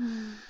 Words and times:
嗯。 0.00 0.49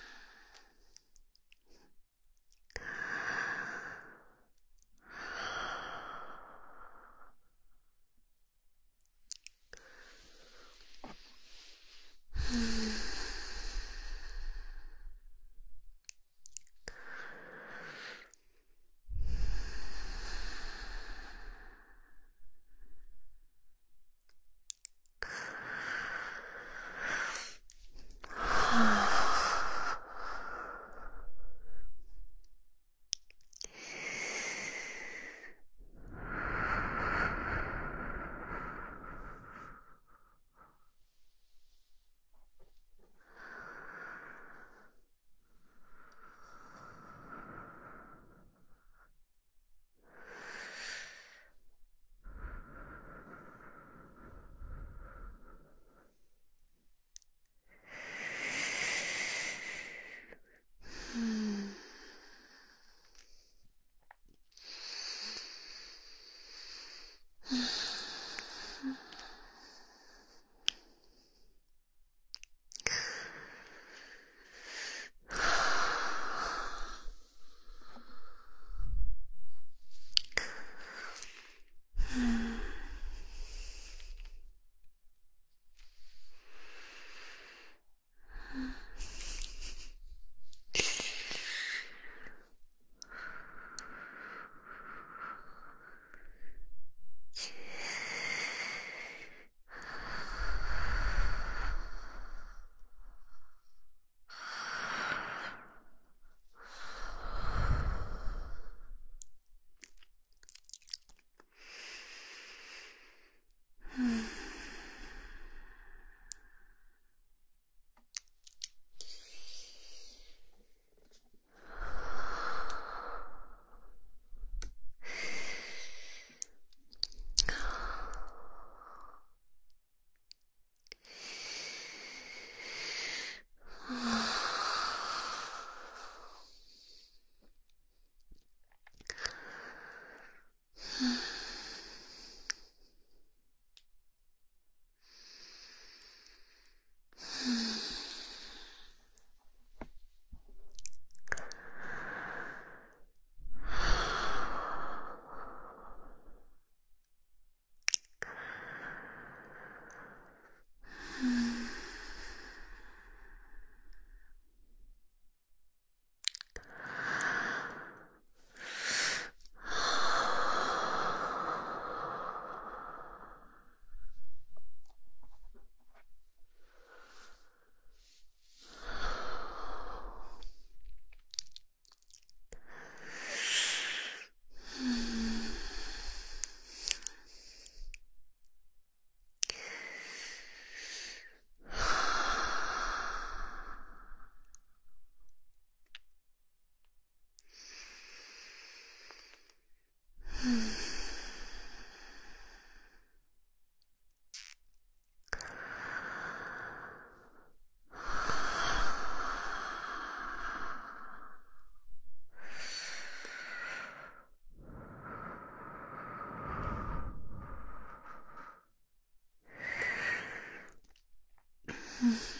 Hmm. 222.00 222.12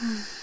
Hmm. 0.00 0.22